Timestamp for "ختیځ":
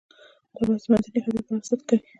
1.23-1.41